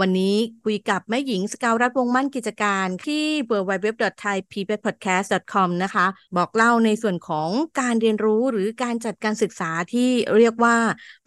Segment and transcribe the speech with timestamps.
[0.00, 0.34] วันนี้
[0.64, 10.76] คุยกับแม่หญิงสกาวรัฐวงมั่นกิจการที่ www.thaipbspodcast.com นะคะ บอกเล่าในส่วนของการเรียนรู้หรือการจัดการศึกษาที่เรียกว่า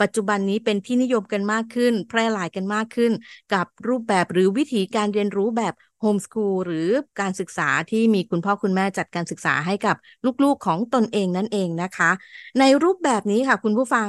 [0.01, 3.11] ปัจจุบันนี้เป็นที่นิยมกันมากขึ้น แพร่หลายกันมากขึ้น
[3.53, 6.87] กับรูปแบบหรือวิธีการเรียนรู้แบบโฮมสคูลหรือ
[7.19, 9.95] การศึกษาที่มีคุณพ่อคุณแม่จัดการศึกษาให้กับ
[10.43, 12.11] ลูกๆของตนเองนั่นเองนะคะ
[12.59, 14.07] ในรูปแบบนี้ค่ะคุณผู้ฟัง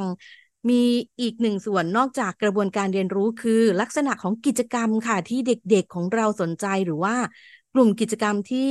[0.71, 0.75] มี
[1.21, 7.15] อีกหนึ่งส่วนนอกจากกระบวนการเรียนรู้คือลักษณะของกิจกรรมค่ะที่เด็กๆของเราสนใจหรือว่า
[7.75, 8.69] กลุ่มกิจกรรมที่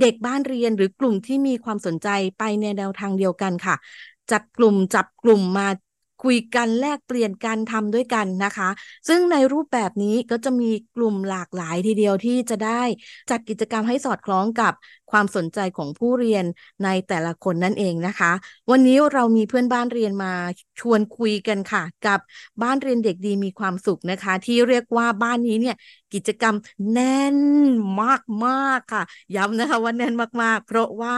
[0.00, 3.74] เด็กบ้านเรียนหรือกลุ่มที่มีความสนใจไปในแนวทางเดียวกันค่ะ
[4.30, 5.68] จัดกลุ่มจับกลุ่มมา
[6.24, 8.68] คุยกันแลกเปลี่ยนกันทำด้วยกันนะคะ
[9.08, 12.82] ซึ่งในรูปแบบนี้ก็จะมีกลุ่มหลากหลายทีเดียวที่จะได้
[13.30, 14.72] จัดกิจกรรมให้สอดคล้องกับ
[15.10, 16.44] ความสนใจของผู้เรียน
[16.84, 18.32] ในแต่ละคนนั่นเองนะคะ
[18.70, 20.32] วันนี้เรามีเพื่อนบ้านเรียนมา
[20.80, 22.20] ชวนคุยกันค่ะ กับ
[22.62, 25.76] บ้านเรียนเด็กดีมีความสุขนะคะ ที่เรียกว่าบ้านนี้เนี่ย
[26.14, 26.54] กิจกรรม
[26.92, 27.38] แน่น
[28.46, 29.02] มากๆค่ะ
[29.36, 31.16] ย้ำนะคะว่าแน่นมากๆ เพราะว่า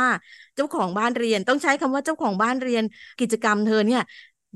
[0.57, 2.85] เจ้าของบ้านเรียนต้องใช้คำว่าเจ้าของบ้านเรียน
[3.21, 4.03] กิจกรรมเธอเนี่ย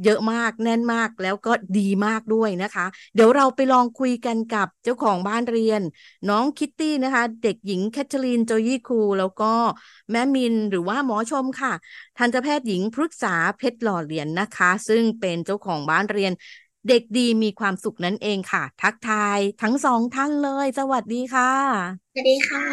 [0.04, 5.80] เยอะมากแน่นมากแล้วก็ดีมากด้วยนะคะ เดี๋ยวเราไปลองคุยกันกับเจ้าของบ้านเรียน
[6.30, 9.52] น้องคิตตี้นะคะ เด็กหญิงแคทเธอรีนโจยี่คูแล้วก็
[10.10, 11.72] แม่มินหรือว่าหมอชมค่ะ
[12.18, 16.32] ทันตแพทย์หญิงพฤกษาเพชรหล่อเหรียญนะคะ ซึ่งเป็นเจ้าของบ้านเรียน
[16.88, 21.52] เด็กดีมีความสุขนั่นเองค่ะ ทักทายทั้งสองท่านเลย สวัสดีค่ะ
[22.12, 22.66] สวัสดีค่ะ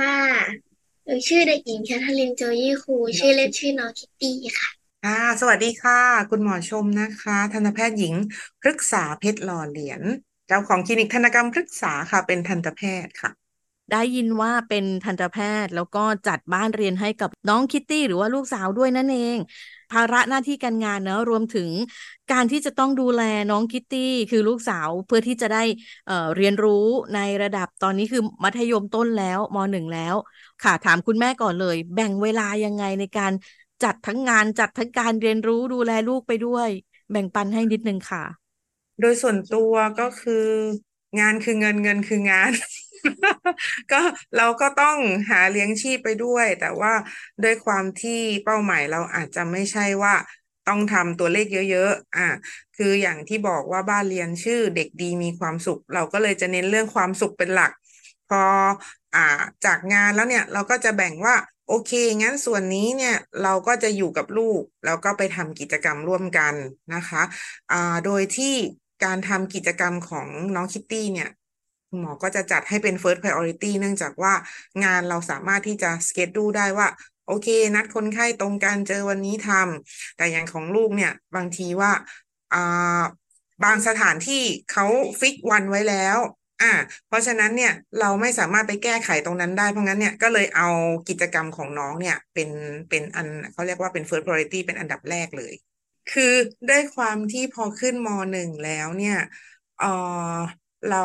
[1.05, 4.76] หนูชื่อเด็กหญิงแคทเธอรีนโจยี่คูชื่อเล่นชื่อน้องคิตตี้ค่ะ
[5.07, 8.15] ค่ะ สวัสดีค่ะ คุณหมอชมนะคะ ทันตแพทย์หญิง
[8.61, 10.01] พฤกษาเพชรหล่อเหรียญ
[10.47, 13.29] เจ้าของคลินิกทันตกรรมพฤกษาค่ะ เป็นทันตแพทย์ค่ะ
[13.91, 19.37] ได้ยินว่าเป็นทันตแพทย์แล้วก็จัดบ้านเรียนให้กับน้องคิตตี้หรือว่าลูกสาวด้วยนั่นเอง
[19.91, 21.69] ภาระหน้าที่การงานเนอะรวมถึง
[22.31, 25.63] การที่จะต้องดูแลน้องคิตตี้คือลูกสาวเพื่อที่จะได้
[26.07, 26.85] เอ่อเรียนรู้
[27.15, 30.15] ในระดับตอนนี้คือมัธยมต้นแล้วมหนึ่งแล้ว
[30.63, 33.31] ค่ะถามคุณแม่ก่อนเลย แบ่งเวลายังไงในการ
[33.83, 36.69] จัดทั้งงานจัดทั้งการเรียนรู้ดูแลลูกไปด้วย
[37.11, 38.23] แบ่งปันให้นิดนึงค่ะ
[39.01, 40.45] โดยส่วนตัวก็คือ
[41.19, 42.51] งานคือเงินเงินคืองาน
[43.91, 44.01] ก็
[44.37, 44.97] เราก็ต้อง
[45.29, 46.93] หาเลี้ยงชีพไปด้วย แต่ว่า
[47.43, 50.13] ด้วยความที่เป้าหมายเราอาจจะไม่ใช่ว่า
[50.67, 52.27] ต้องทำตัวเลขเยอะๆ อะ
[52.77, 57.71] คืออย่างที่บอกว่าบ้านเรียนชื่อเด็กดีมีความสุข เราก็เลยจะเน้นเรื่องความสุขเป็นหลัก
[58.27, 58.43] พอ
[59.13, 59.19] อ่า
[59.65, 61.35] จากงานแล้วเนี่ยเราก็จะแบ่งว่า
[61.67, 61.91] โอเค
[62.21, 66.55] งั้นส่วนนี้เนี่ยเราก็จะอยู่กับลูก แล้วก็ไปทำกิจกรรมร่วมกัน
[66.93, 67.21] นะคะ
[67.71, 68.53] อ่าโดยที่
[69.03, 71.29] การทำกิจกรรมของน้องคิตตี้เนี่ย
[71.99, 74.33] หมอก็จะจัดให้เป็น first priority เนื่องจากว่า
[74.83, 76.87] งานเราสามารถที่จะสเกจดูได้ว่า
[77.27, 81.91] โอเค นัดคนไข้ตรงกันเจอวันนี้ทำแต่อย่างของลูกเนี่ยบางทีว่า
[82.53, 83.01] อ่า
[83.63, 84.41] บางสถานที่
[84.71, 84.85] เขา
[85.19, 86.17] ฟิกวันไว้แล้ว
[86.61, 86.67] อ่า
[87.07, 90.65] เพราะฉะนั้นเนี่ยเราไม่สามารถไปแก้ไขตรงนั้นได้ เพราะงั้นเนี่ยก็เลยเอา
[91.07, 92.49] กิจกรรมของน้องเนี่ยเป็น
[92.89, 95.53] เป็นอันเขาเรียกว่าเป็น first priority เป็นอันดับแรกเลย
[96.11, 96.33] คือ
[96.69, 99.17] ด้วยความที่พอขึ้นมหนึ่งแล้วเนี่ย
[99.77, 99.85] เออ
[100.89, 101.03] เรา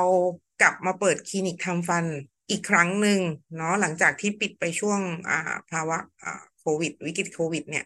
[0.60, 2.06] กลับมาเปิดคลินิกทำฟัน
[2.50, 3.20] อีกครั้งหนึ่ง
[3.56, 5.34] เนาะหลังจากที่ปิดไปช่วงอ่า
[5.70, 7.84] ภาวะอ่าโควิด วิกฤตโควิด เนี่ย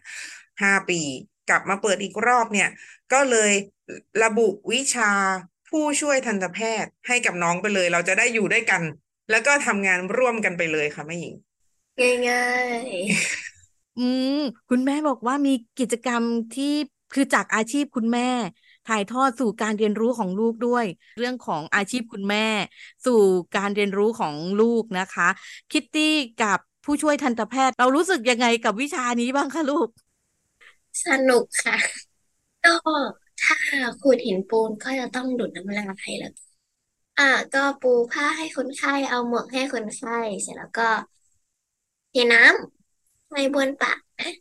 [0.61, 0.99] ห้าปี
[1.49, 2.69] กลับมาเปิดอีกรอบเนี่ย
[3.13, 3.51] ก็เลย
[4.23, 5.11] ระบุวิชา
[5.69, 8.81] ผู้ช่วยทันตแพทย์ให้กับน้องไปเลย เราจะได้อยู่ด้วยกัน
[9.29, 11.35] แล้วก็ทำงานร่วมกันไปเลยค่ะแม่หญิง
[12.29, 12.47] ง่า
[12.85, 12.89] ย
[13.99, 14.01] อื
[14.31, 14.33] ม
[14.69, 16.23] คุณแม่บอกว่ามีกิจกรรม
[16.55, 16.73] ที่
[17.13, 18.29] คือจากอาชีพคุณแม่
[18.87, 20.85] ถ่ายทอดสู่การเรียนรู้ของลูกด้วย
[21.17, 22.45] เรื่องของอาชีพคุณแม่
[23.05, 23.21] สู่
[23.57, 25.27] การเรียนรู้ของลูกนะคะ
[25.71, 26.13] คิตตี้
[26.43, 31.77] กับผู้ช่วยทันตแพทย์ เรารู้สึกยังไงกับวิชานี้บ้างคะลูกๆสนุกค่ะ
[32.63, 32.73] ก็
[33.39, 33.55] ถ้า
[34.01, 36.31] ขูดหินปูนก็จะต้องดูดน้ำลายแล้ว
[37.19, 37.23] อ่า
[37.53, 40.13] ก็ปูผ้าให้คนไข้เอาหมวกให้คนไข้
[40.43, 40.83] เสร็จแล้วก็
[42.11, 44.31] เทน้ำในบนปากนะ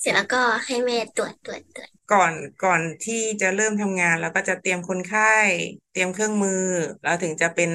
[0.00, 5.22] เสร็จแล้วก็ให้แม่ตรวจตรวจตรวจก่อนก่อนที่จะเริ่มทำงานเราก็จะเตรียมคนไข้
[5.90, 6.52] เตรียมเครื่องมือ
[7.02, 7.70] แล้วถึงจะเป็น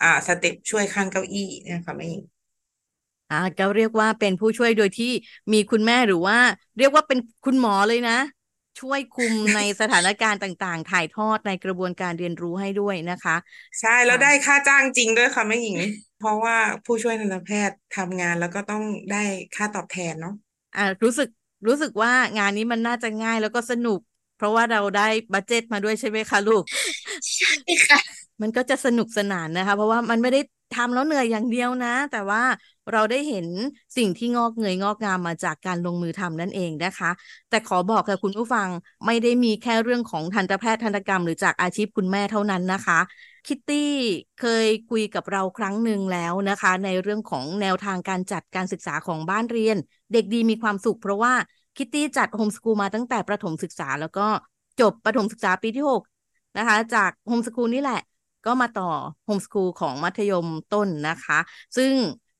[0.00, 2.22] อ่าสเต็ปช่วยข้างเก้าอี้เนะคะแม่หญิง
[3.30, 5.06] อ่าก็เรียกว่าเป็นผู้ช่วยโดยที่
[5.52, 6.38] มีคุณแม่หรือว่า
[6.76, 8.12] เรียกว่าเป็นคุณหมอเลยนะ
[8.80, 13.36] ช่วยคุมในสถานการณ์ต่าง ๆ ถ่ายทอดในกระบวนการเรียนรู้ให้ด้วยนะคะ
[13.80, 15.78] ใช่แล้วได้ค่าจ้างจริงด้วยค่ะแม่หญิง
[16.20, 19.16] พราะว่าผู้ช่วยทันตแพทย์ทำงานแล้วก็ต้องได้
[19.54, 20.32] ค่าตอบแทนเนาะ
[20.74, 21.28] อ่ารู้สึก
[21.68, 24.00] รู้สึกว่างานนี้มันน่าจะง่ายแล้วก็สนุก
[24.36, 26.64] เพราะว่าเราได้บัตเจ็ตมาด้วยใช่ไหมคะลูก
[27.36, 27.98] ใช่ค่ะ
[28.42, 30.40] มันก็จะสนุกสนานนะคะ เพราะว่ามันไม่ได้
[30.72, 32.42] ทำแล้วเหนื่อยอย่างเดียวนะ แต่ว่า
[32.92, 33.46] เราได้เห็น
[33.96, 37.10] สิ่งที่งอกเงยงอกงามมาจากการลงมือทำนั่นเองนะคะ
[37.50, 38.68] แต่ขอบอกค่ะคุณผู้ฟัง
[39.06, 43.00] ไม่ได้มีแค่เรื่องของทันตแพทย์ทันตกรรมหรือจากอาชีพคุณแม่เท่านั้นนะคะ
[43.46, 43.90] คิตตี้
[44.40, 49.76] เคยคุยกับเราครั้งหนึ่งแล้วนะคะ ในเรื่องของแนวทางการจัดการศึกษาของบ้านเรียน
[50.12, 51.34] เด็กดีมีความสุขเพราะว่า
[51.76, 54.26] คิตตี้จัด homeschool มาตั้งแต่ประถมศึกษา แล้วก็
[54.80, 56.00] จบประถมศึกษาปีที่6
[56.58, 58.00] นะคะ จาก homeschool นี่แหละ
[58.46, 58.90] ก็มาต่อ
[59.24, 61.38] homeschool ของมัธยมต้นนะคะ
[61.76, 61.92] ซึ่ง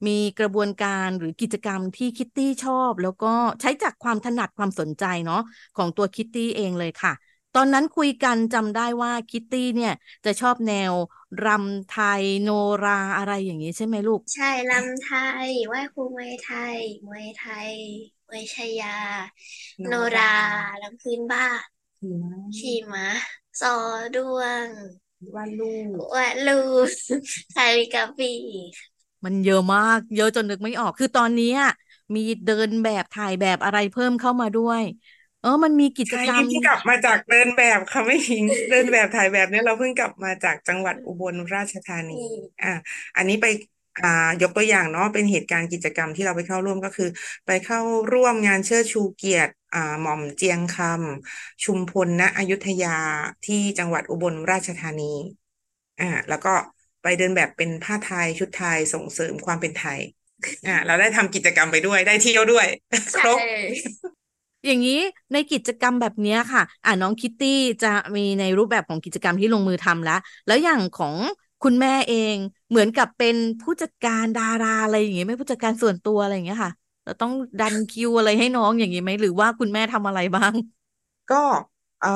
[0.07, 5.43] มีกระบวนการหรือกิจกรรมที่คิตตี้ชอบ แล้วก็ใช้จากความถนัดความสนใจเนาะ
[5.77, 7.13] ของตัวคิตตี้เองเลยค่ะ
[7.57, 9.95] ตอนนั้นคุยกันจำได้ว่าคิตตี้เนี่ย
[10.25, 10.93] จะชอบแนว
[11.45, 12.51] รำไทยโน
[12.85, 15.13] ราอะไรอย่างนี้ใช่ไหมลูก ใช่รำไท
[15.45, 17.73] ยไหว้ครูมวยไทยมวยไทย
[18.29, 18.97] มวยชยา
[19.89, 20.35] โนรา
[20.83, 21.63] ลำพื้นบ้าน
[22.57, 23.07] ขี่ม้า
[23.61, 23.77] ซอ
[24.17, 24.67] ด้วง
[25.37, 26.89] วาดรูปวาดรูป
[27.55, 28.33] คาลิกราฟี
[29.25, 31.47] มันเยอะมาก เยอะจนนึกไม่ออก คือตอนนี้
[32.15, 34.83] มีเดินแบบถ่ายแบบอะไรเพิ่มเข้ามาด้วย
[35.41, 42.15] เออ มันมีกิจกรรมที่กลับมาจากเดินแบบค่ะไม่หิงเดินแบบถ่ายแบบเนี้เราเพิ่งกลับมาจากจังหวัดอุบลราชธานี
[42.63, 42.73] อ่า
[43.17, 43.47] อันนี้ไป
[44.03, 44.09] อ่า
[44.43, 47.09] ยกตัวอย่างเนาะเป็นเหตุการณ์กิจกรรมที่เราไปเข้าร่วมก็คือ
[47.47, 47.81] ไปเข้า
[48.13, 52.97] ร่วมงานเชิดชูเกียรติอ่าหม่อมเจียงคำชุมพลณอยุธยา
[53.45, 55.13] ที่จังหวัดอุบลราชธานี
[55.99, 56.51] อ่าแล้วก็
[57.05, 60.01] ไปเดินแบบเป็นผ้าไทยชุดไทยส่งเสริมความเป็นไทย
[60.67, 62.67] อ่าเราได้ทำกิจกรรมไปด้วยได้เที่ยวด้วย
[63.19, 63.41] ครบ
[64.67, 64.93] อย่างนี้
[65.33, 67.49] ในกิจกรรมแบบนี้ค่ะ อ่าน้องคิตตี้
[67.83, 70.15] จะมีในรูปแบบของกิจกรรมที่ลงมือทำแล้ว
[70.47, 71.17] แล้วอย่างของ
[71.63, 72.37] คุณแม่เอง
[72.71, 76.73] เหมือนกับเป็นผู้จัดการดาราอะไรอย่างเงี้ยไม่ผู้จัดการส่วนตัวอะไรอย่างเงี้ยค่ะ
[77.05, 80.55] เราต้องดันคิวอะไรให้น้องอย่างงี้ไหมหรือว่าคุณแม่ทำอะไรบ้าง
[81.31, 81.37] ก็
[82.01, 82.09] เอ่อ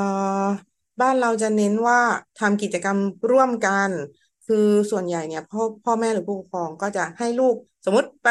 [1.01, 2.01] บ้านเราจะเน้นว่า
[2.37, 2.99] ทำกิจกรรม
[3.31, 3.91] ร่วมกัน
[4.49, 7.55] คือส่วนใหญ่เนี่ยพ่อพ่อแม่หรือผู้ปกครองก็จะให้ลูก
[7.85, 8.31] สมมติไป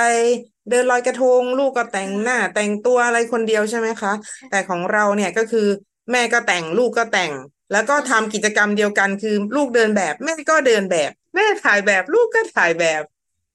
[0.69, 4.13] เดินลอยกระทง ลูกก็แต่งหน้า แต่งตัวอะไรคนเดียวใช่ไหมคะ
[4.51, 5.67] แต่ของเราเนี่ยก็คือ
[6.11, 7.31] แม่ก็แต่งลูกก็แต่ง
[7.71, 13.03] แล้วก็ทำกิจกรรมเดียวกันคือลูกเดินแบบ แม่ก็เดินแบบ แม่ถ่ายแบบลูกก็ถ่ายแบบ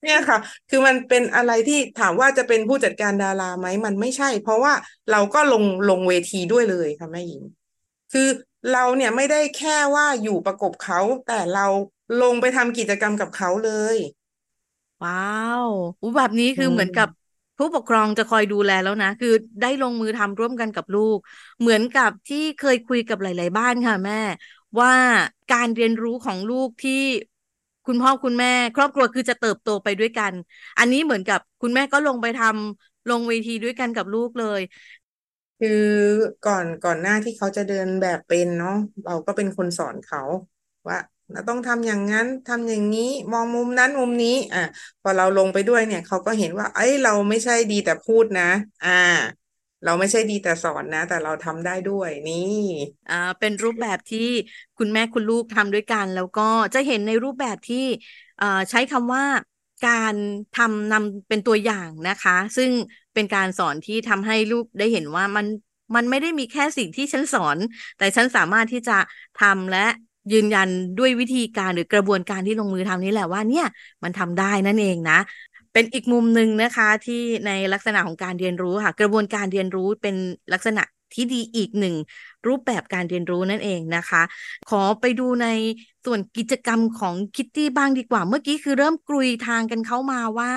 [0.03, 0.37] เนี่ยค่ะ
[0.69, 4.73] คือมันเป็นอะไรที่ถามว่าจะเป็นผู้จัดการดาราไหมมันไม่ใช่ เพราะว่า
[5.11, 7.43] เราก็ลงลงเวทีด้วยเลยค่ะแม่หญิง
[8.13, 8.27] คือ
[8.73, 11.67] เราเนี่ยไม่ได้แค่ว่าอยู่ประกบเขาแต่เรา
[12.21, 13.97] ลงไปทำกิจกรรมกับเขาเลย
[15.03, 15.15] ว้า
[15.67, 15.69] ว
[16.01, 17.07] อุแบบนี้คือเหมือนกับ
[17.57, 19.29] ผู้ปกครองจะคอยดูแลแล้วนะ คือ
[19.61, 21.17] ได้ลงมือทำร่วมกันกับลูก
[21.59, 24.15] เหมือนกับที่เคยคุยกับหลาย ๆ บ้านค่ะแม่
[24.79, 24.91] ว่า
[25.49, 26.91] การเรียนรู้ของลูกที่
[27.85, 30.33] คุณพ่อคุณแม่ ครอบครัวคือจะเติบโตไปด้วยกัน
[30.77, 34.61] อันนี้เหมือนกับคุณแม่ก็ลงไปทำลงเวทีด้วยกันกับลูกเลย
[35.57, 35.69] คือ
[36.43, 38.71] ก่อนก่อนหน้าที่เขาจะเดินแบบเป็นเนาะ
[39.03, 40.19] เราก็เป็นคนสอนเขา
[40.87, 41.12] ว่าเรา
[41.49, 43.01] ต้องทำอย่างนั้นทำอย่างนี้
[43.31, 44.59] มองมุมนั้นมุมนี้ อะ
[45.01, 48.43] พอเราลงไปด้วยเนี่ย เขาก็เห็นว่า เอ้ยเราไม่ใช่ดีแต่พูดนะ
[48.81, 48.89] อ่า
[49.83, 52.35] เราไม่ใช่ดีแต่สอนนะ แต่เราทำได้ด้วยนี่
[53.09, 54.19] อ่าเป็นรูปแบบที่
[54.77, 56.41] คุณแม่คุณลูกทำด้วยกัน แล้วก็
[56.73, 57.85] จะเห็นในรูปแบบที่
[58.41, 59.23] อ่าใช้คำว่า
[59.83, 60.15] การ
[60.53, 62.71] ทำนำเป็นตัวอย่างนะคะ ซึ่ง
[63.13, 65.45] เป็นการสอนที่ทำให้ลูกได้เห็นว่ามัน
[65.95, 67.57] มันไม่ได้มีแค่สิ่งที่ฉันสอน
[67.97, 68.97] แต่ฉันสามารถที่จะ
[69.41, 69.85] ทำและ
[70.31, 73.65] ยืนยันด้วยวิธีการหรือกระบวนการที่ลงมือทำนี้แหละว่าเนี่ย
[74.03, 75.19] มันทำได้นั่นเองนะ
[75.73, 80.15] เป็นอีกมุมหนึ่งนะคะที่ในลักษณะของการเรียนรู้ค่ะ กระบวนการเรียนรู้เป็น
[80.53, 81.95] ลักษณะที่ดีอีกหนึ่ง
[82.47, 84.21] รูปแบบการเรียนรู้นั่นเองนะคะ
[84.69, 85.47] ขอไปดูใน
[86.05, 90.51] ส่วนกิจกรรมของคิตตี้บ้างดีกว่า เมื่อกี้คือเริ่มกลุยทางกันเข้ามาว่า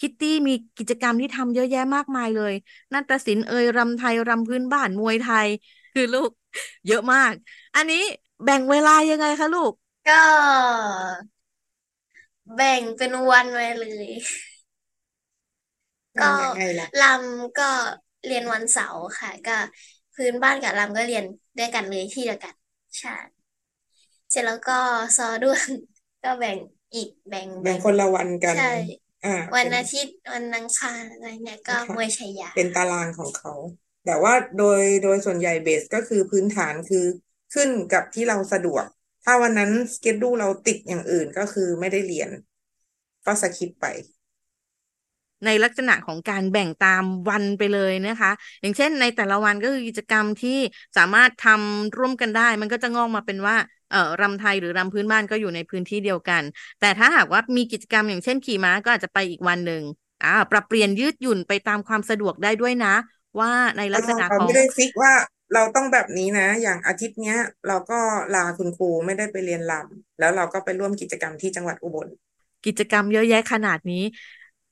[0.00, 2.52] คิตตี้มีกิจกรรมที่ทำเยอะแยะมากมายเลย
[2.92, 5.46] นาฏศิลป์เอ่ยรำไทยรำพื้นบ้านมวยไทย
[5.94, 6.30] คือลูก
[6.86, 7.32] เยอะมาก
[7.76, 8.02] อันนี้
[8.44, 9.72] แบ่งเวลายังไงคะลูก
[10.04, 10.20] ก็
[12.54, 14.10] แบ่งเป็นวันไว้เลย
[16.20, 16.26] ก็
[16.98, 17.64] ลำก็
[18.24, 19.52] เรียนวันเสาร์ค่ะ ก็
[20.14, 21.24] พื้นบ้านกับลำก็เรียน
[21.58, 22.54] ด้วยกันเลยที่เดียวกัน
[23.00, 23.10] ใช่
[24.30, 24.72] เสร็จแล้วก็
[25.16, 25.68] ซอด้วง
[26.22, 26.58] ก็แบ่ง
[26.94, 28.64] อีกแบ่งแบ่งคนละวันกัน ใช่
[29.54, 33.52] วันอาทิตย์วันอังคารอะไรเนี่ยก็มวยชัยยา เป็นตารางของเขา
[34.04, 37.04] แต่ว่าโดยโดยส่วนใหญ่เบสก็คือพื้นฐานคือ
[37.56, 38.84] ขึ้นกับที่เราสะดวก
[39.24, 42.30] ถ้าวันนั้นสเกจดูเราติดอย่างอื่นก็คือไม่ได้เรียน
[43.26, 43.86] ก็สคิปไป
[45.44, 50.58] ในลักษณะของการแบ่งตามวันไปเลยนะคะ อย่างเช่น ในแต่ละวันก็คือกิจกรรมที่
[50.96, 53.56] สามารถทำร่วมกันได้ มันก็จะงอกมาเป็นว่า
[53.90, 56.42] เอ่อรำไทยหรือรำพื้นบ้านก็อยู่ในพื้นที่เดียวกัน
[56.80, 59.82] แต่ถ้าหากว่ามีกิจกรรมอย่างเช่นขี่ม้าก็อาจจะไปอีกวันหนึ่ง
[60.22, 62.94] อ่าปรับเปลี่ยนยืดหยุ่นไปตามความสะดวกได้ด้วยนะ
[63.40, 65.12] ว่าในลักษณะเราของไม่ได้ฟิกว่า
[65.54, 68.00] เราต้องแบบนี้นะ อย่างอาทิตย์เนี้ย เราก็
[68.34, 72.08] ลาคุณครูไม่ได้ไปเรียนรำแล้วเราก็ไปร่วมกิจกรรมที่จังหวัดอุบล
[72.64, 73.96] กิจกรรมเยอะแยะขนาดนี้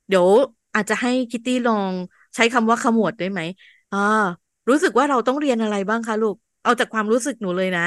[0.09, 0.29] เดี๋ยว
[0.75, 1.93] อาจจะให้คิตตี้ลอง
[2.35, 3.41] ใช้คำว่าขมวดได้ไหม
[3.91, 3.99] อ่า
[4.69, 7.83] รู้สึกว่าเราต้องเรียนอะไรบ้างคะลูก เอาจากความรู้สึกหนูเลยนะ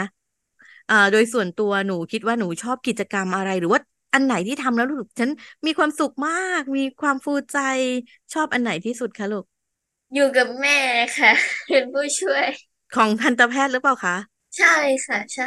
[0.90, 3.82] อ่าโดยส่วนตัวหนูคิดว่าหนูชอบกิจกรรมอะไรหรือว่า
[4.14, 5.30] อันไหนที่ทำแล้วรู้สึกฉัน
[5.66, 7.58] มีความสุขมาก มีความฟูใจ
[8.34, 9.46] ชอบอันไหนที่สุดคะลูก
[10.14, 10.78] อยู่กับแม่
[11.18, 11.32] ค่ะ
[11.68, 12.48] เป็นผู้ช่วย
[12.96, 14.16] ของทันตแพทย์หรือเปล่าคะ
[14.58, 14.68] ใช่
[15.06, 15.46] ค่ะใช่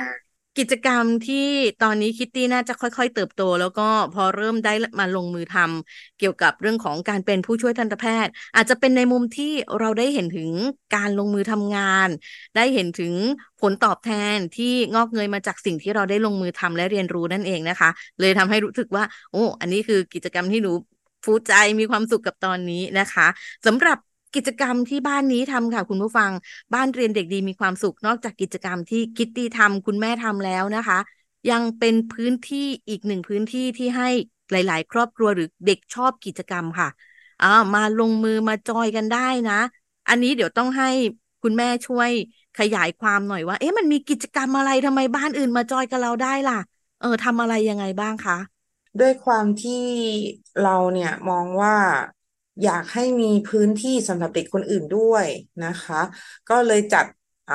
[0.59, 1.47] กิจกรรมที่
[1.83, 10.51] ตอนนี้คิตตี้น่าจะค่อย ๆ เติบโต แล้วก็พอเริ่มได้มาลงมือทำเกี่ยวกับเรื่องของการเป็นผู้ช่วยทันตแพทย์ อาจจะเป็นในมุมที่เราได้เห็นถึง
[10.95, 12.09] การลงมือทำงาน
[12.57, 13.15] ได้เห็นถึง
[13.61, 20.73] ผลตอบแทนที่งอกเงยมาจากสิ่งที่เราได้ลงมือทำและเรียนรู้นั่นเองนะคะ เลยทำให้รู้สึกว่า โอ้ อันนี้คือกิจกรรมที่หนู
[21.25, 23.27] ฟูใจมีความสุขกับตอนนี้นะคะ
[23.67, 23.99] สำหรับ
[24.35, 26.31] กิจกรรมที่บ้านนี้ทำค่ะ คุณผู้ฟัง
[26.75, 30.99] บ้านเรียนเด็กดีมีความสุข นอกจากกิจกรรมที่คิตตี้ทำคุณแม่ทำแล้วนะคะ
[31.51, 34.09] ยังเป็นพื้นที่อีกหนึ่งพื้นที่ที่ให้
[34.51, 36.89] หลาย ๆ ครอบครัวหรือเด็กชอบกิจกรรมค่ะ
[37.43, 39.61] อ่ามาลงมือมาจอยกันได้นะ
[40.09, 40.91] อันนี้เดี๋ยวต้องให้
[41.43, 42.11] คุณแม่ช่วย
[42.59, 46.59] ขยายความหน่อยว่า เอ๊ะมันมีกิจกรรมอะไรทำไมบ้านอื่นมาจอยกับเราได้ล่ะ
[47.01, 48.37] เออทำอะไรยังไงบ้างคะ
[49.01, 49.85] ด้วยความที่
[50.63, 51.75] เราเนี่ยมองว่า
[52.63, 55.27] อยากให้มีพื้นที่สำหรับเด็กคนอื่นด้วย
[55.65, 56.01] นะคะ
[56.49, 57.07] ก็เลยจัด
[57.49, 57.55] อ่า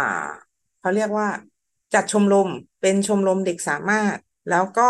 [0.79, 1.27] เขาเรียกว่า
[1.93, 2.49] จัดชมรม
[2.81, 4.17] เป็นชมรมเด็กสามารถ
[4.49, 4.89] แล้วก็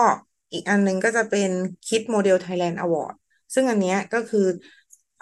[0.51, 1.49] อีกอันหนึงก็จะเป็น
[1.87, 3.13] คิดโมเดล Thailand Award
[3.53, 4.47] ซึ่งอันเนี้ยก็คือ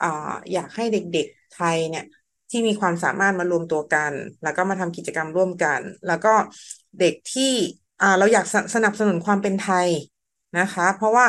[0.02, 2.04] อ่าอยากให้เด็กๆไทยเนี่ย
[2.50, 4.14] ที่มีความสามารถมารวมตัวกัน
[4.44, 6.34] แล้วก็มาทำกิจกรรมร่วมกัน แล้วก็
[7.00, 7.52] เด็กที่
[8.02, 9.90] อ่าเราอยากสสนับสนุนความเป็นไทย
[10.60, 11.26] นะคะ เพราะว่า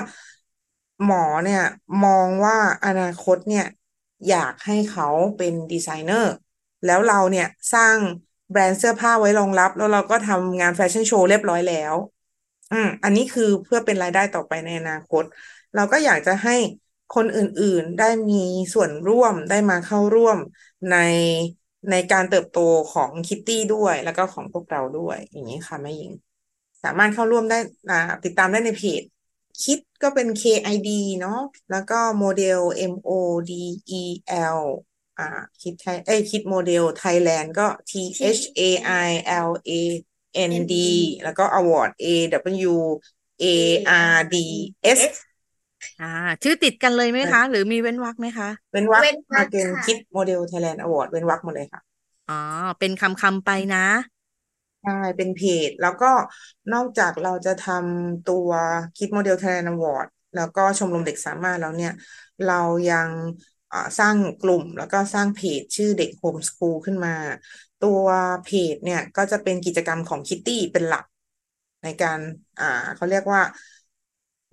[1.03, 1.61] หมอเนี่ย
[2.03, 3.65] มองว่าอนาคตเนี่ย
[4.27, 6.29] อยากให้เขาเป็นดีไซเนอร์
[6.85, 7.99] แล้วเราเนี่ยสร้าง
[8.51, 11.95] แบรนด์เสื้อผ้าไว้รองรับ แล้วเราก็ทำงานแฟชั่นโชว์เรียบร้อยแล้ว
[12.71, 15.23] อืมอันนี้คือเพื่อเป็นรายได้ต่อไปในอนาคต
[15.75, 16.53] เราก็อยากจะให้
[17.11, 18.35] คนอื่นๆได้มี
[18.75, 20.39] ส่วนร่วมได้มาเข้าร่วม
[20.89, 20.95] ใน
[21.91, 22.57] ในการเติบโต
[22.93, 26.13] ของคิตตี้ด้วย แล้วก็ของพวกเราด้วย อย่างนี้ค่ะแม่หญิง
[26.83, 27.57] สามารถเข้าร่วมได้
[28.25, 29.03] ติดตามได้ในเพจ
[29.63, 31.33] Kid ก็เป็น KID เนาะ
[31.71, 32.61] แล้วก็โมเดล
[32.93, 33.11] M O
[33.49, 33.51] D
[34.01, 34.03] E
[34.59, 34.61] L
[35.19, 35.25] อ่า
[35.61, 37.93] Kid ไทยเอ้ย Kid Model Thailand ก็ T
[38.39, 38.61] H A
[39.07, 39.09] I
[39.49, 39.71] L A
[40.51, 40.73] N D
[41.23, 42.05] แล้วก็ Awards A
[42.71, 42.75] W
[43.43, 43.45] A
[44.13, 44.35] R D
[44.99, 45.01] S
[46.01, 46.07] อ่า
[46.43, 51.81] ชื่อติดกันเลยไหมคะ หรือมีเว้นวรรคไหมคะ เว้นวรรคเว้นวรรคเป็นค่ะคิดโมเดลไทยแลนด์อวอร์ดเว้นวรรคหมดเลยค่ะ
[52.29, 52.35] อ๋อ
[52.79, 53.85] เป็นคำคำๆไปนะ
[54.85, 56.07] ใช่เป็นเพจ แล้วก็
[56.73, 58.51] นอกจากเราจะทำตัว
[58.97, 61.93] คิดโมเดล Thailand Award แล้วก็ชมรมเด็กสามารถแล้วเนี่ย
[62.45, 62.55] เรา
[62.89, 63.11] ยัง
[63.99, 67.11] สร้างกลุ่มแล้วก็สร้างเพจชื่อเด็กโฮมส o ูลขึ้นมา
[67.79, 68.03] ตัว
[68.43, 71.05] เพจเนี่ยก็จะเป็นกิจกรรมของคิตตี้เป็นหลัก
[71.83, 72.19] ในการ
[72.59, 72.65] อ่า
[72.95, 73.41] เขาเรียกว่า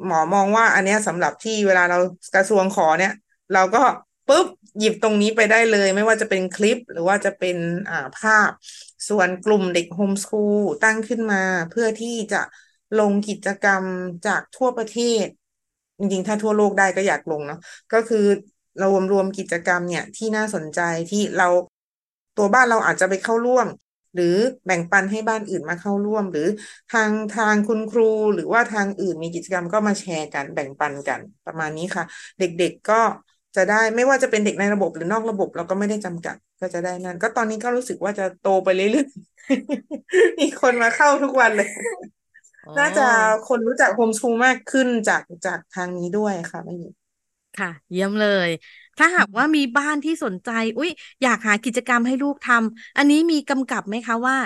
[0.06, 1.98] หมอมองว่า อันเนี้ยสำหรับที่เวลาเรา
[2.36, 3.12] กระทรวงขอเนี่ย
[3.54, 3.80] เราก็
[4.28, 4.48] ปุ๊บ
[4.80, 7.58] หยิบตรงนี้ไปได้เลย ไม่ว่าจะเป็นคลิปหรือว่าจะเป็น
[7.90, 8.52] อ่าภาพ
[9.10, 11.38] ส่วนกลุ่มเด็กโฮมส o ูลตั้งขึ้นมา
[11.70, 12.38] เพื่อที่จะ
[12.96, 13.86] ลงกิจกรรม
[14.26, 15.26] จากทั่วประเทศ
[15.98, 17.58] จริงๆ ถ้าทั่วโลกได้ก็อยากลงเนาะ
[17.94, 18.18] ก็คือ
[18.80, 20.80] เรารวมรวมกิจกรรมเนี่ยที่น่าสนใจ
[21.10, 21.48] ที่เรา
[22.36, 23.68] ตัวบ้านเราอาจจะไปเข้าร่วม
[24.16, 26.48] หรือแบ่งปันให้บ้านอื่นมาเข้าร่วม หรือ
[26.90, 28.04] ทางทางคุณครู
[28.34, 32.04] หรือว่าทางอื่นมีกิจกรรมก็มาแชร์กันแบ่งปันกันประมาณนี้ค่ะ
[32.40, 33.02] เด็กๆก็
[33.56, 41.68] จะได้ไม่ว่าจะเป็นเด็กในระบบหรือนอกระบบ เราก็ไม่ได้จำกัดก็จะได้นั่น ก็ตอนนี้ก็รู้สึกว่าจะโตไปเรื่อยๆมีคนมาเข้าทุกวันเลย
[42.66, 43.08] อ๋อน่าจะ
[43.48, 46.94] คนรู้จักโฮมส o ูลมากขึ้นจากจากทางนี้ด้วยค่ะแม่หญิง
[47.60, 48.50] ค่ะ เยี่ยมเลย
[48.98, 50.92] ถ้าหากว่ามีบ้านที่สนใจ อุ๊ย
[51.24, 54.38] อยากหากิจกรรมให้ลูกทำอันนี้มีกำกับไหมคะว่า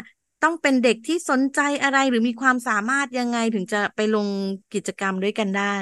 [0.44, 4.28] ต้องเป็นเด็กที่สนใจอะไรหรือมีความสามารถยังไงถึงจะไปลง
[4.74, 5.76] กิจกรรมด้วยกันได้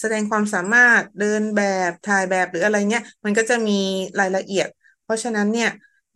[0.00, 3.72] แสดงความสามารถเดินแบบถ่ายแบบหรืออะไรเงี้ย มันก็จะมี
[4.20, 4.68] รายละเอียด
[5.02, 5.68] เพราะฉะนั้นเนี่ย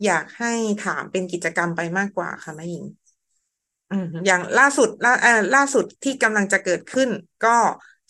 [0.03, 0.47] อยากให้
[0.79, 2.85] ถามเป็นกิจกรรมไปมากกว่าค่ะแม่หญิง
[3.89, 7.09] อืมอย่างล่าสุดล่าเอ่อล่าสุดที่กำลังจะเกิดขึ้น
[7.41, 7.49] ก็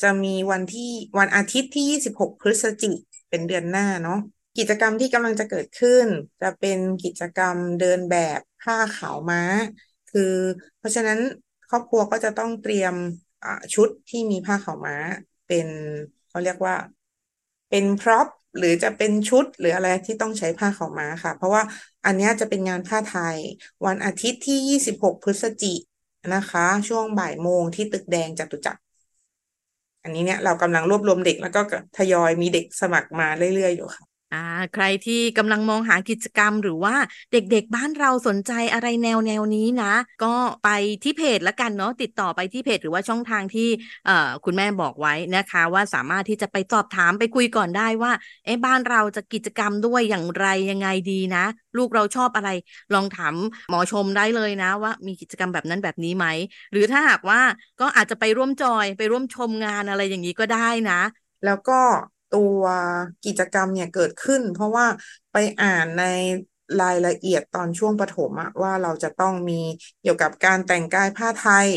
[0.02, 0.82] จะมีวันที่
[1.20, 2.98] วันอาทิตย์ที่ 26 พฤศจิก
[3.30, 4.16] เป็นเดือนหน้าเนาะ
[4.58, 6.06] กิจกรรมที่กำลังจะเกิดขึ้น
[6.42, 9.42] จะเป็นกิจกรรมเดินแบบผ้าขาวม้า
[10.08, 10.22] คือ
[10.78, 11.20] เพราะฉะนั้น
[11.70, 12.96] ครอบครัวก็จะต้องเตรียม
[13.44, 14.96] อ่าชุดที่มีผ้าขาวม้า
[15.50, 15.68] เป็น
[16.30, 16.76] เขาเรียกว่า
[17.70, 18.28] เป็นพร็อพ
[18.58, 21.64] หรือจะเป็นชุดหรืออะไรที่ต้องใช้ผ้าขาวม้าค่ะ เพราะว่า
[22.06, 23.40] อันนี้จะเป็นงานผ้าไทย
[23.86, 25.82] วันอาทิตย์ที่ 26 พฤศจิก
[26.36, 28.82] นะคะ ช่วงบ่ายโมงที่ตึกแดงจตุจักร
[30.04, 31.60] อันนี้เนี่ยเรากำลังรวบรวมเด็กแล้วก็
[31.98, 34.44] ทยอยมีเด็กสมัครมาเรื่อยๆอยู่ค่ะ อ่า
[34.74, 36.96] ใครที่กำลังมองหากิจกรรมหรือว่า
[37.32, 39.94] เด็กๆบ้านเราสนใจอะไรแนวแนวนี้นะ
[40.24, 40.70] ก็ไป
[41.04, 43.68] ที่เพจละกันเนาะติดต่อไปที่เพจหรือว่าช่องทางที่
[44.06, 48.12] เอ่อคุณแม่บอกไว้นะคะ ว่าสามารถที่จะไปสอบถามไปคุยก่อนได้ว่า
[48.46, 51.44] เอ๊ะบ้านเราจะกิจกรรมด้วยอย่างไรยังไงดีนะ
[51.78, 52.50] ลูกเราชอบอะไร
[52.94, 53.36] ลองถาม
[53.70, 56.26] หมอชมได้เลยนะ ว่ามีกิจกรรมแบบนั้นแบบนี้ไหม
[56.72, 57.42] หรือถ้าหากว่า
[57.80, 60.94] ก็อาจจะไปร่วมจอยไปร่วมชมงานอะไรอย่างนี้ก็ได้นะ
[61.46, 61.74] แล้วก็
[62.30, 62.62] ตัว
[63.26, 64.86] กิจกรรมเนี่ยเกิดขึ้น เพราะว่า
[65.32, 66.02] ไปอ่านใน
[66.82, 69.54] รายละเอียดตอนช่วงประถมอะว่าเราจะต้องมี
[70.02, 71.70] เกี่ยวกับการแต่งกายผ้าไทย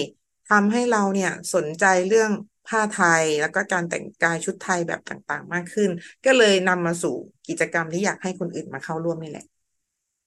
[0.46, 2.30] ทำให้เราเนี่ยสนใจเรื่อง
[2.66, 5.90] ผ้าไทยแล้วก็การแต่งกายชุดไทยแบบต่างๆ มากขึ้น
[6.24, 7.14] ก็เลยนำมาสู่
[7.48, 9.44] กิจกรรมที่อยากให้คนอื่นมาเข้าร่วมนี่แหละ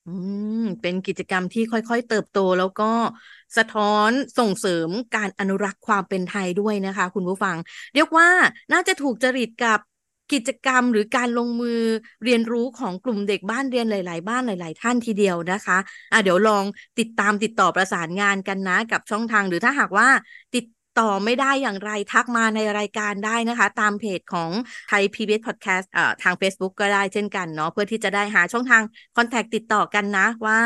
[0.05, 0.09] อื
[0.57, 2.83] ม เป็นกิจกรรมที่ค่อยๆ เติบโตแล้วก็
[3.57, 7.57] สะท้อนส่งเสริมการอนุรักษ์ความเป็นไทยด้วยนะคะ คุณผู้ฟัง
[7.93, 8.29] เรียกว่า
[8.71, 9.79] น่าจะถูกจริตกับ
[10.31, 11.81] กิจกรรมหรือการลงมือ
[12.23, 15.77] เรียนรู้ของกลุ่มเด็กบ้านเรียนหลาย ๆ บ้านหลาย ๆ ท่านทีเดียวนะคะ
[16.11, 16.65] อะเดี๋ยวลอง
[16.99, 20.07] ติดตามติดต่อประสานงานกันนะกับช่องทางหรือถ้าหากว่า
[20.55, 20.65] ติด
[20.99, 24.51] ต่อไม่ได้อย่างไรทักมาในรายการได้นะคะ ตามเพจของ
[24.87, 28.83] ไทย PBS Podcast เอ่อทาง Facebook ก็ได้เช่นกันเนาะเพื่อที่จะได้หาช่องทาง
[29.15, 30.59] คอนแทคติดต่อกันนะว่า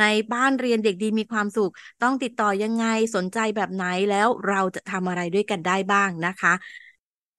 [0.00, 6.52] ในบ้านเรียนเด็กดีมีความสุข ต้องติดต่อยังไงสนใจแบบไหนแล้วเราจะทำอะไรด้วยกันได้บ้างนะคะ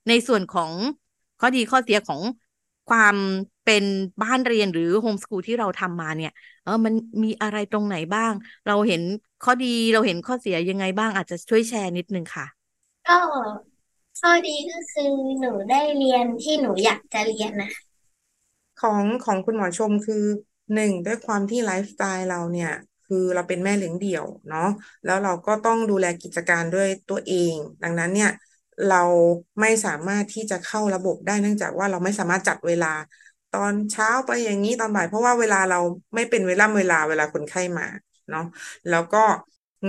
[0.08, 0.72] ในส่วนของ
[1.46, 2.22] ข้อดีข้อเสียของ
[2.90, 3.16] ความ
[3.66, 3.84] เป็น
[4.24, 6.32] บ้านเรียนหรือโฮมสกูลที่เราทำมาเนี่ย
[6.64, 8.34] เออมันมีอะไรตรงไหนบ้าง
[8.68, 9.02] เราเห็น
[9.44, 12.46] ข้อดีเราเห็นข้อเสียยังไงบ้างอาจจะช่วยแชร์นิดนึงค่ะ
[13.08, 13.18] ก็
[14.20, 17.72] ข้อดีก็คือหนูได้เรียนที่หนูอยากจะเรียนนะ
[18.82, 20.24] ของของคุณหมอชมคือ
[20.74, 22.72] หนึ่งด้วยความที่ไลฟ์สไตล์เราเนี่ย
[23.08, 24.70] คือเราเป็นแม่เลี้ยงเดี่ยวเนาะ
[25.06, 28.32] แล้วเราก็ต้องดูแลกิจการด้วยตัวเอง ดังนั้นเนี่ย
[28.86, 28.96] เรา
[29.62, 32.88] ไม่สามารถที่จะเข้าระบบได้เนื่องจากว่าเราไม่สามารถจัดเวลา
[33.51, 35.77] ตอนเช้าไปอย่างนี้ตอนบ่าย เพราะว่าเวลาเรา
[36.16, 37.83] ไม่เป็นเวลาเวลาเวลาคนไข้มา
[38.29, 38.42] เนาะ
[38.88, 39.18] แล้วก็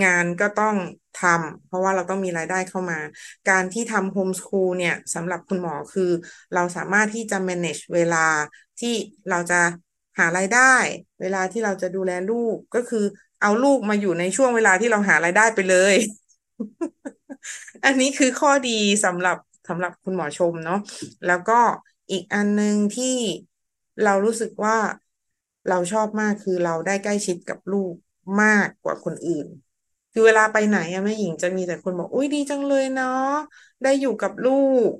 [0.02, 0.76] งานก็ต้อง
[1.14, 2.98] ทำเพราะว่าเราต้องมีรายได้เข้ามา
[3.46, 6.10] การที่ทำ homeschool เนี่ยสำหรับคุณหมอคือ
[6.54, 8.16] เราสามารถที่จะ manage เวลา
[8.80, 8.94] ที่
[9.30, 9.60] เราจะ
[10.18, 10.60] หารายได้
[11.20, 13.04] เวลาที่เราจะดูแลลูกก็คือ
[13.40, 15.94] เอาลูกมาอยู่ในช่วงเวลาที่เราหารายได้ไปเลย
[17.84, 19.36] อันนี้คือข้อดีสำหรับ
[19.68, 20.80] สำหรับคุณหมอชมเนาะ
[21.26, 21.60] แล้วก็
[22.10, 23.16] อีกอันหนึ่งที่
[24.04, 24.76] เรารู้สึกว่า
[25.68, 27.94] เราชอบมากคือเราได้ใกล้ชิดกับลูก
[28.42, 29.46] มากกว่าคนอื่น
[30.12, 33.08] คือเวลาไปไหนอะแม่หญิงจะมีแต่คนบอกอุ้ยดีจังเลยเนาะ
[33.82, 34.50] ได้อยู่กับลู
[34.88, 34.90] ก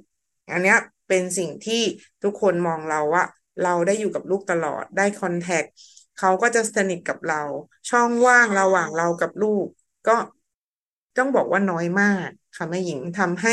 [0.51, 1.83] อันเนี้ยเป็นสิ่งที่
[2.23, 3.25] ทุกคนมองเราว่า
[3.63, 5.65] เราได้อยู่กับลูกตลอดได้คอนแทค
[6.19, 7.43] เขาก็จะสนิทกับเรา
[7.91, 9.67] ช่องว่างระหว่างเรากับลูก
[10.09, 10.17] ก็
[11.17, 13.51] ต้องบอกว่าน้อยมากค่ะแม่หญิงทำให้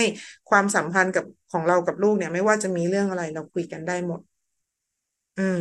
[0.49, 4.21] ความสัมพันธ์กับของเรากับลูกเนี่ย ไม่ว่าจะมีเรื่องอะไรเราคุยกันได้หมด
[5.37, 5.57] อืม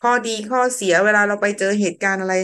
[0.00, 2.34] ข้อดีข้อเสียเวลาเราไปเจอเหตุการณ์อะไร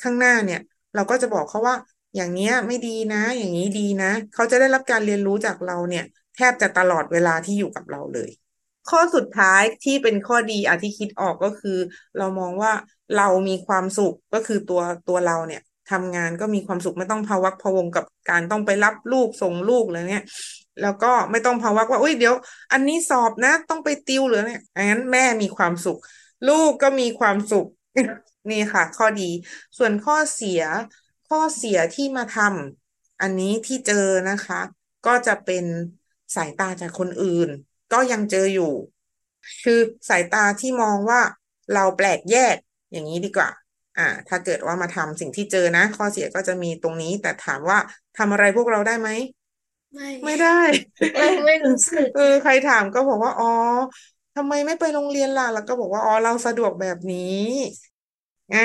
[0.00, 0.58] ข้างหน้าเนี่ย
[0.94, 1.76] เราก็จะบอกเขาว่า
[2.16, 6.02] อย่างเนี้ยไม่ดีนะ อย่างนี้ดีนะ เขาจะได้รับการเรียนรู้จากเราเนี่ย
[6.34, 8.30] แทบจะตลอดเวลาที่อยู่กับเราเลย
[8.86, 11.78] ข้อสุดท้ายที่เป็นข้อดีอาที่คิดออกก็คือ
[12.16, 12.72] เรามองว่า
[13.16, 15.60] เรามีความสุขก็คือตัวตัวเราเนี่ย
[15.90, 20.24] ทำงานก็มีความสุขไม่ต้องภาวักพวงกับการต้องไปรับลูกส่งลูกอะไรเนี่ย
[20.82, 22.34] แล้วก็ไม่ต้องภาวักว่าอุ้ยเดี๋ยว
[22.72, 25.98] อันนี้สอบนะต้องไปติวหรือเนี่ยงั้นแม่มีความสุข
[26.48, 27.66] ลูกก็มีความสุข
[28.50, 29.30] นี่ค่ะ ข้อดี
[29.78, 30.62] ส่วนข้อเสีย
[31.28, 34.60] ข้อเสียที่มาทำอันนี้ที่เจอนะคะ
[35.06, 35.64] ก็จะเป็น
[36.36, 37.48] สายตาจากคนอื่น
[37.92, 38.72] ก็ยังเจออยู่
[39.62, 41.20] คือสายตาที่มองว่า
[41.74, 42.56] เราแปลกแยก
[42.92, 43.50] อย่างนี้ดีกว่า
[44.00, 47.78] อ่าถ้าเกิดว่ามาทำสิ่งที่เจอนะ ข้อเสียก็จะมีตรงนี้ แต่ถามว่า
[48.16, 49.08] ทำอะไรพวกเราได้ไหม
[49.94, 50.48] ไม่ไม่ได้
[51.14, 53.46] ไม่ไม่รู้สึกเออใครถามก็บอกว่าอ๋อ
[54.34, 57.18] ทำไมไม่ไปโรงเรียนล่ะแล้วก็บอกว่าอ๋อเราสะดวกแบบนี้
[58.50, 58.58] อ่า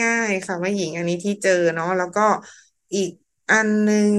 [0.00, 2.20] ง่าย ๆ ค่ะแม่หญิงอันนี้ที่เจอเนาะแล้วก็
[2.94, 3.10] อีก
[3.50, 4.14] อันหนึ่ง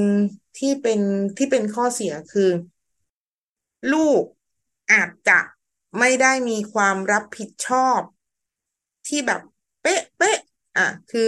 [0.56, 1.00] ที่เป็น
[1.38, 2.43] ที่เป็นข้อเสียคือ
[3.93, 4.24] ลูก
[4.91, 5.39] อาจจะ
[6.00, 8.02] ไม่ได้มีความรับผิดชอบ
[9.08, 9.41] ที่แบบ
[9.84, 10.38] เป๊ะเป๊ะ
[10.78, 11.28] อะคือ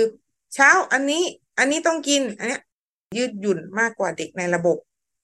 [0.54, 1.24] เช้าอันนี้
[1.60, 2.62] อันนี้ต้องกิน อันเนี้ย
[3.18, 4.78] ยืดหยุ่นมากกว่าเด็กในระบบ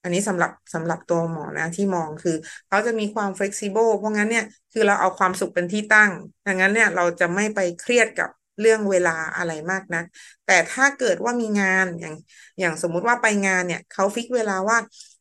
[0.03, 2.35] อันนี้สำหรับสำหรับตัวหมอนะที่มองคือ
[2.67, 6.11] เขาจะมีความ flexible เพราะงั้นเนี่ยคือเราเอาความสุขเป็นที่ตั้ง
[6.47, 10.01] ดังนั้นเนี่ยเราจะไม่ไปเครียดกับเรื่องเวลาอะไรมากนะ
[10.45, 12.15] แต่ถ้าเกิดว่ามีงานอย่าง
[12.59, 14.77] อย่างสมมุติว่าไปงานเนี่ยเขาฟิกเวลาว่า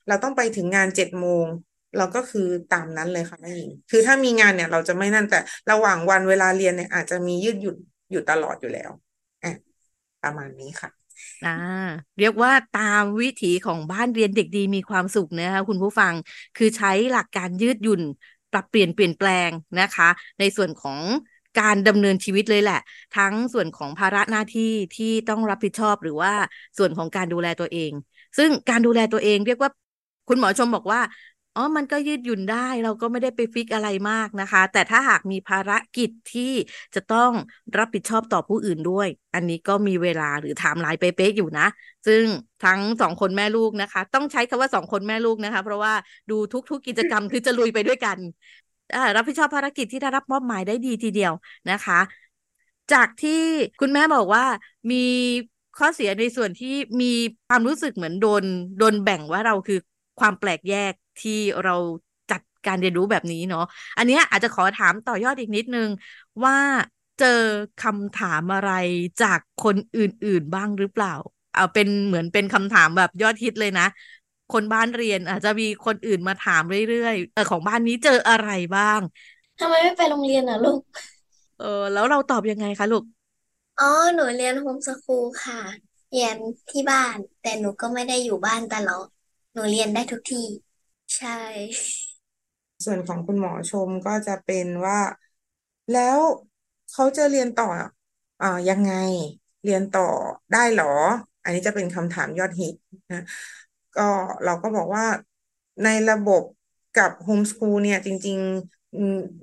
[0.08, 1.46] เราต้องไปถึงงานเจ็ดโมง
[1.96, 5.36] เราก็คือตามนั้นเลยค่ะแม่หญิง คือถ้ามีงานเนี่ยเราจะไม่นั่นแต่
[5.70, 7.76] ระหว่างวันเวลาเรียนเนี่ยอาจจะมียืดหยุ่น
[8.10, 8.90] อยู่ตลอดอยู่แล้ว
[9.42, 9.50] อะ
[10.22, 10.90] ประมาณนี้ค่ะ
[11.42, 11.48] อ่า
[12.18, 16.14] เรียกว่าตามวิถีของบ้านเรียนเด็กดีมีความสุขนะคะคุณผู้ฟัง
[16.56, 18.02] คือใช้หลักการยืดหยุ่น
[18.50, 20.98] ปรับเปลี่ยนเปลี่ยนแปลงนะคะ ในส่วนของ
[21.56, 22.78] การดำเนินชีวิตเลยแหละ
[23.16, 26.32] ทั้งส่วนของภาระหน้าที่ที่ต้องรับผิดชอบหรือว่า
[26.78, 27.92] ส่วนของการดูแลตัวเอง
[28.38, 29.70] ซึ่งการดูแลตัวเองเรียกว่า
[30.28, 31.00] คุณหมอชมบอกว่า
[31.54, 36.42] อ๋อ มันก็ยืดหยุ่นได้ เราก็ไม่ได้ไปฟิกอะไรมากนะคะ แต่ถ้าหากมีภารกิจที่
[36.94, 37.32] จะต้อง
[37.78, 41.66] รับผิดชอบต่อผู้อื่นด้วย อันนี้ก็มีเวลาหรือไทม์ไลน์เป๊ะๆอยู่นะ
[42.06, 42.24] ซึ่ง
[42.60, 45.94] ทั้งสองคนแม่ลูกนะคะ ต้องใช้คำว่าสองคนแม่ลูกนะคะ เพราะว่า
[46.30, 48.18] ดูทุกๆกิจกรรมคือจะลุยไปด้วยกัน
[49.16, 51.32] รับผิดชอบภารกิจที่ได้รับมอบหมายได้ดีทีเดียว
[51.70, 52.00] นะคะ
[52.92, 53.30] จากที่
[53.80, 54.44] คุณแม่บอกว่า
[54.90, 54.96] มี
[55.78, 57.12] ข้อเสียในส่วนที่มี
[57.46, 58.44] ความรู้สึกเหมือนโดน
[58.78, 59.78] โดนแบ่งว่าเราคือ
[60.20, 61.32] ความแปลกแยก ที่
[61.64, 61.74] เรา
[62.30, 63.64] จัดการเรียนรู้แบบนี้เนาะ
[63.96, 65.88] อันนี้อาจจะขอถามต่อยอดอีกนิดนึง
[66.44, 66.56] ว่า
[67.18, 67.28] เจอ
[67.78, 68.70] คำถามอะไร
[69.22, 71.10] จากคนอื่นๆบ้างหรือเปล่า
[71.54, 73.86] เอาเป็นเหมือนเป็นคำถามแบบยอดฮิตเลยนะ
[74.50, 79.00] คนบ้านเรียนอาจจะมีคนอื่นมาถามเรื่อยๆเออของบ้านนี้เจออะไรบ้าง
[79.58, 80.80] ทำไมไม่ไปโรงเรียนอะลูก
[81.58, 83.04] เออ แล้วเราตอบยังไงคะลูก
[83.78, 85.56] อ๋อ หนูเรียนโฮมสคูลค่ะ
[86.10, 86.36] เรียน
[86.68, 89.06] ที่บ้าน แต่หนูก็ไม่ได้อยู่บ้านตลอด
[89.52, 90.38] หนูเรียนได้ทุกที่
[91.14, 91.30] ใช่
[92.84, 94.98] ส่วนของคุณหมอชมก็จะเป็นว่า
[95.90, 96.20] แล้ว
[96.90, 97.64] เขาจะเรียนต่อ
[98.40, 98.90] อ่ายังไง
[99.62, 100.02] เรียนต่อ
[100.50, 100.86] ได้หรอ
[101.42, 102.74] อันนี้จะเป็นคำถามยอดฮิต
[103.10, 103.18] นะ
[103.94, 104.02] ก็
[104.44, 105.04] เราก็บอกว่า
[105.82, 106.42] ในระบบ
[106.94, 108.79] กับโฮมสคูลเนี่ย จริงๆ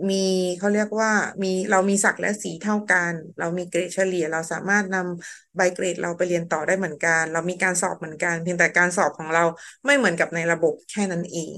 [0.10, 0.16] มี
[0.58, 1.10] เขาเรียกว่า
[1.44, 9.42] มีเรามีศักดิ์และสีเท่ากัน เรามีเกรดเฉลี่ย เราสามารถนำใบเกรดเราไปเรียนต่อได้เหมือนกัน เรามีการสอบเหมือนกัน เพียงแต่การสอบของเรา
[9.86, 11.56] ไม่เหมือนกับในระบบแค่นั้นเอง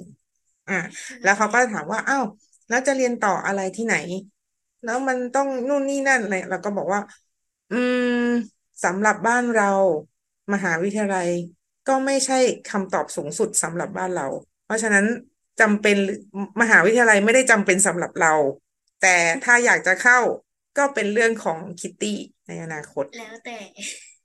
[0.68, 0.74] อะ
[1.22, 2.24] แล้วเขาก็ถามว่าอ้าว
[2.68, 3.96] แล้วจะเรียนต่ออะไรที่ไหน
[4.84, 7.00] แล้วมันต้องนู่นนี่นั่นอะไรเราก็บอกว่า
[7.70, 8.04] อืม
[8.84, 9.66] สำหรับบ้านเรา
[10.54, 11.30] มหาวิทยาลัย
[11.88, 14.24] ก็ไม่ใช่คำตอบสูงสุดสำหรับบ้านเรา
[14.64, 15.06] เพราะฉะนั้น
[15.62, 15.98] จำเป็น
[16.62, 18.34] มหาวิทยาลัยไม่ได้จำเป็นสำหรับเรา
[19.02, 20.20] แต่ถ้าอยากจะเข้า
[20.78, 22.18] ก็เป็นเรื่องของคิตตี้
[22.48, 23.58] ในอนาคต แล้วแต่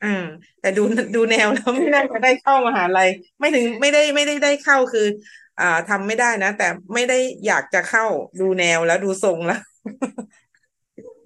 [0.05, 0.25] อืม
[0.61, 0.83] แต่ดู
[1.15, 5.07] ดูแนวแล้วไม่น่าจะได้เข้ามหาลัยไม่ถึงไม่ได้ไม่ได้ได้เข้าคือ
[5.61, 8.05] อ่าทำไม่ได้นะ แต่ไม่ได้อยากจะเข้า
[8.41, 9.61] ดูแนวแล้วดูทรงแล้ว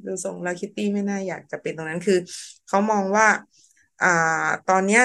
[0.06, 2.18] ดูทรงแล้วคิตตี้ไม่น่าอยากจะเป็นตรงนั้นคือ
[2.68, 3.28] เขามองว่า
[4.02, 5.04] อ่า ตอนเนี้ย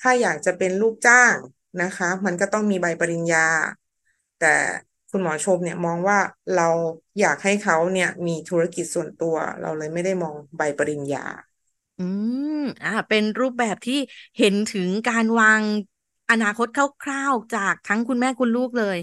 [0.00, 1.36] ถ้าอยากจะเป็นลูกจ้าง
[1.82, 3.46] นะคะ มันก็ต้องมีใบปริญญา
[4.42, 4.56] แต่
[5.10, 6.18] คุณหมอชมเนี่ยมองว่า
[6.52, 6.68] เรา
[7.20, 11.20] อยากให้เขาเนี่ยมีธุรกิจส่วนตัว เราเลยไม่ได้มองใบปริญญา
[11.98, 12.02] อื
[12.46, 13.94] มอ่าเป็นรูปแบบที่
[14.36, 15.62] เห็นถึงการวาง
[16.30, 18.98] อนาคตคร่าวๆจากทั้งคุณแม่คุณลูกเลย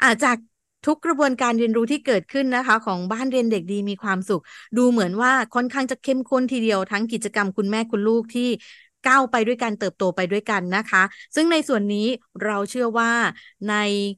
[0.00, 0.36] อ่าจาก
[0.84, 4.42] ทุกกระบวนการเรียนรู้ที่เกิดขึ้นนะคะ ของบ้านเรียนเด็กดีมีความสุข
[4.76, 8.48] ดูเหมือนว่าค่อนข้างจะเข้มข้นทีเดียวทั้งกิจกรรมคุณแม่คุณลูกที่
[9.06, 11.02] ก้าวไปด้วยกันเติบโตไปด้วยกันนะคะ
[11.34, 12.06] ซึ่งในส่วนนี้
[12.44, 13.12] เราเชื่อว่า
[13.70, 13.74] ใน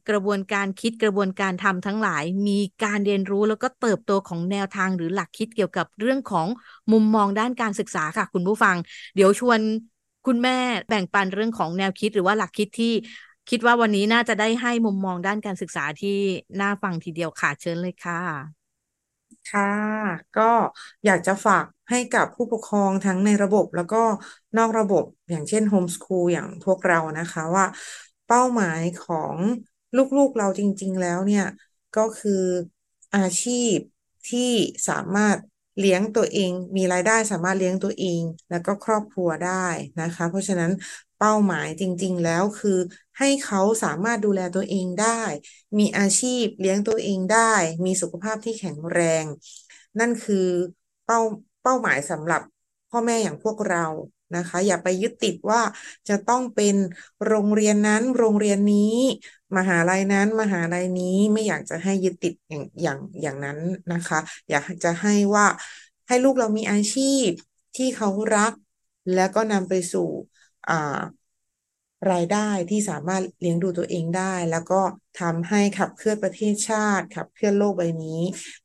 [0.09, 6.47] กระบวนการคิดกระบวนการทำทั้งหลาย มีการเรียนรู้แล้วก็เติบโตของแนวทางหรือหลักคิดเกี่ยวกับเรื่องของ
[6.91, 8.75] มุมมองด้านการศึกษาค่ะ คุณผู้ฟัง
[9.15, 9.59] เดี๋ยวชวน
[10.25, 10.57] คุณแม่
[10.89, 12.93] แบ่งปันเรื่องของแนวคิดหรือว่าหลักคิดที่
[13.49, 16.17] คิดว่าวันนี้น่าจะได้ให้มุมมองด้านการศึกษาที่
[16.61, 18.58] น่าฟังทีเดียวค่ะเชิญเลยค่ะ
[19.49, 19.63] ค่ะ
[20.35, 20.41] ก็
[21.05, 23.97] อยากจะฝากให้กับผู้ปกครองทั้งในระบบแล้วก็
[24.57, 27.65] นอกระบบอย่างเช่นโฮมสคูลอย่างพวกเรานะคะว่า
[28.25, 29.37] เป้าหมายของ
[29.95, 31.43] ลูกๆเราจริง ๆ แล้วเนี่ย
[31.93, 32.31] ก็คือ
[33.15, 33.77] อาชีพ
[34.27, 34.51] ที่
[34.87, 35.39] สามารถ
[35.79, 39.67] เลี้ยงตัวเอง มีรายได้สามารถเลี้ยงตัวเอง แล้วก็ครอบครัวได้
[39.99, 40.71] นะคะ เพราะฉะนั้น
[41.17, 42.77] เป้าหมายจริง ๆ แล้วคือ
[43.19, 45.21] ให้เขาสามารถดูแลตัวเองได้
[45.79, 47.53] มีอาชีพเลี้ยงตัวเองได้
[47.85, 49.25] มีสุขภาพที่แข็งแรง
[49.99, 50.47] นั่นคือ
[51.05, 51.19] เป้า
[51.61, 52.41] เป้าหมายสำหรับ
[52.89, 53.85] พ่อแม่อย่างพวกเรา
[54.35, 55.61] นะคะ อย่าไปยึดติดว่า
[56.09, 56.75] จะต้องเป็น
[57.27, 58.95] โรงเรียนนั้นโรงเรียนนี้
[59.57, 63.59] มหาลัยนั้น มหาลัยนี้ไม่อยากจะให้ยึดติดอย่างอย่างอย่างนั้น
[63.93, 65.45] นะคะ อยากจะให้ว่า
[66.07, 67.27] ให้ลูกเรามีอาชีพ
[67.75, 68.53] ที่เขารัก
[69.13, 70.07] แล้วก็นำไปสู่
[72.11, 74.81] รายได้ที่สามารถเลี้ยงดูตัวเองได้ แล้วก็
[75.19, 78.19] ทำให้ขับเคลื่อนประเทศชาติ ขับเคลื่อนโลกใบนี้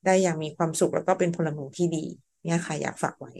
[0.04, 2.04] ได้อย่างมีความสุขแล้วก็เป็นพลเมืองที่ดี
[2.44, 3.32] เนี่ยค่ะอยากฝากไว้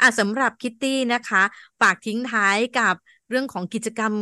[0.00, 1.42] อะสำหรับคิตตี้นะคะ
[1.80, 2.94] ฝากทิ้งท้ายกับ
[3.28, 4.14] เรื่องของกิจกรรม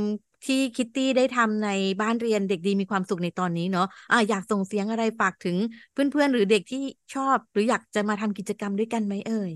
[0.46, 1.68] ที่คิตตี้ได้ทำใน
[2.00, 5.56] บ้านเรียนเด็กดีมีความสุขในตอนนี้เนาะอะอยากส่งเสียงอะไรฝากถึง
[5.92, 6.82] เพื่อนๆ หรือเด็กที่
[7.14, 9.52] ชอบ หรืออยากจะมาทำกิจกรรมด้วยกันไหมเอ่ย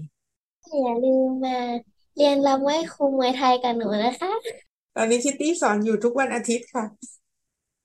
[0.80, 1.58] อย่าลืมมา
[2.14, 4.30] เรียนรำไหว้ครูมวยไทยกับหนูนะคะ
[4.96, 6.84] ตอนนี้คิตตี้สอนอยู่ทุกวันอาทิตย์ค่ะ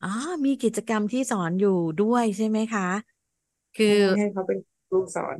[0.01, 0.07] อ๋อ
[0.45, 2.83] มีกิจกรรมที่สอนอยู่ด้วยใช่ไหมคะ
[3.75, 5.37] คือให้เขาเป็นครูสอน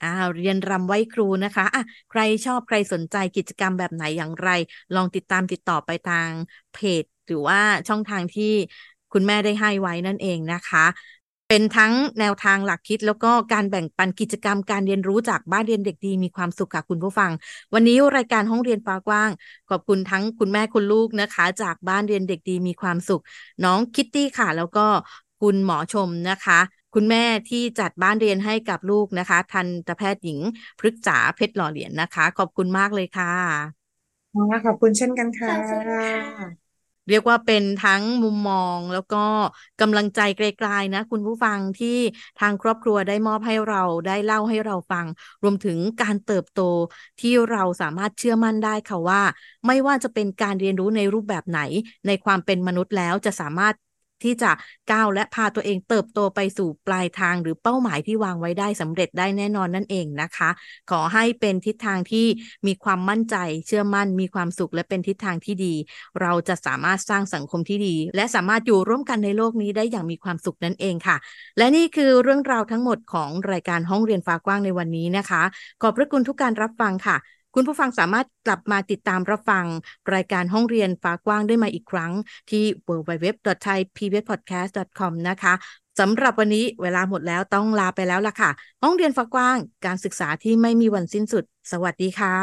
[0.00, 4.48] อ่าเรียนรำไหว้ครูนะคะอะใครชอบใครสนใจกิจกรรมแบบไหนอย่างไร
[4.94, 6.30] ลองติดตามติดต่อไปทาง
[6.72, 8.44] เพจ หรือว่าช่องทางที่
[9.12, 10.84] คุณแม่ได้ให้ไว้นั่นเองนะคะ
[11.54, 17.30] เป็นทั้งแนวทางหลักคิด แล้วก็การแบ่งปันกิจกรรมการเรียนรู้จากบ้านเรียนเด็กดีมีความสุขค่ะคุณผู้ฟัง
[17.74, 19.30] วันนี้รายการห้องเรียนฟ้ากว้าง
[19.70, 23.22] ขอบคุณทั้งคุณแม่คุณลูกนะคะ จากบ้านเรียนเด็กดีมีความสุข
[23.64, 24.86] น้องคิตตี้ค่ะ แล้วก็
[25.40, 26.58] คุณหมอชมนะคะ
[26.94, 30.38] คุณแม่ที่จัดบ้านเรียนให้กับลูกนะคะ ทันตแพทย์หญิง
[30.80, 33.82] พฤกษาเพชรหล่อเหรียญนะคะ ขอบคุณมากเลยค่ะ
[34.64, 36.61] ขอบคุณเช่นกันขค่ะอบคุณค่ะ
[37.08, 39.24] เรียกว่าเป็นทั้งมุมมองแล้วก็
[39.80, 41.98] กำลังใจไกลๆนะคุณผู้ฟังที่
[42.40, 45.06] ทางครอบครัวได้มอบให้เราได้เล่าให้เราฟัง
[45.42, 46.60] รวมถึงการเติบโต
[47.20, 49.22] ที่เราสามารถเชื่อมั่นได้ค่ะว่า
[49.66, 51.60] ไม่ว่าจะเป็นการเรียนรู้ในรูปแบบไหน
[52.06, 53.74] ในความเป็นมนุษย์แล้วจะสามารถ
[54.24, 54.50] ที่จะ
[54.92, 60.50] ก้าวและพาตัวเองเติบโตไปสู่ปลายทางหรือเป้าหมายที่วางไว้ได้สำเร็จได้แน่นอนนั่นเองนะคะ
[60.90, 62.26] ขอให้เป็นทิศทางที่
[62.66, 65.74] มีความมั่นใจ เชื่อมั่น มีความสุขและเป็นทิศทางที่ดี
[66.20, 71.16] เราจะสามารถสร้างสังคมที่ดี และสามารถอยู่ร่วมกันในโลกนี้ได้อย่างมีความสุขนั่นเองค่ะ
[71.58, 75.42] และนี่คือเรื่องราวทั้งหมดของรายการห้องเรียนฟ้ากว้างในวันนี้นะคะ
[75.82, 77.16] ขอบพระคุณทุกการรับฟังค่ะ
[77.54, 79.66] คุณผู้ฟังสามารถกลับมาติดตามรับฟัง
[80.14, 82.12] รายการห้องเรียนฟ้ากว้างได้มาอีกครั้ง
[82.50, 85.54] ที่ www.thaipbspodcast.com นะคะ
[86.00, 88.50] สำหรับวันนี้เวลาหมดแล้วต้องลาไปแล้วล่ะค่ะ
[88.82, 92.36] ห้องเรียนฟ้ากว้าง การศึกษาที่ไม่มีวันสิ้นสุด สวัสดีค่ะ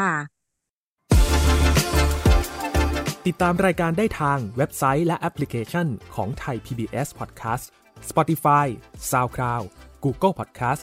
[3.26, 7.64] ติดตามรายการได้ทางเว็บไซต์และแอปพลิเคชันของไทย PBS Podcast
[8.10, 8.66] Spotify
[9.10, 9.64] SoundCloud
[10.04, 10.82] Google Podcast